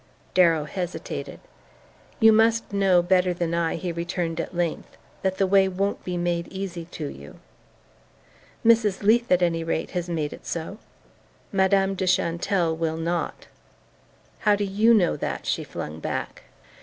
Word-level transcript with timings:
Darrow 0.33 0.63
hesitated. 0.63 1.39
"You 2.19 2.31
must 2.33 2.73
know 2.73 3.03
better 3.03 3.35
than 3.35 3.53
I," 3.53 3.75
he 3.75 3.91
returned 3.91 4.39
at 4.39 4.55
length, 4.55 4.97
"that 5.21 5.37
the 5.37 5.45
way 5.45 5.67
won't 5.67 6.03
be 6.03 6.17
made 6.17 6.47
easy 6.47 6.85
to 6.85 7.05
you." 7.05 7.35
"Mrs. 8.65 9.03
Leath, 9.03 9.31
at 9.31 9.43
any 9.43 9.63
rate, 9.63 9.91
has 9.91 10.09
made 10.09 10.33
it 10.33 10.47
so." 10.47 10.79
"Madame 11.51 11.93
de 11.93 12.07
Chantelle 12.07 12.75
will 12.75 12.97
not." 12.97 13.45
"How 14.39 14.55
do 14.55 14.63
YOU 14.63 14.91
know 14.91 15.15
that?" 15.17 15.45
she 15.45 15.63
flung 15.63 15.99
back. 15.99 16.45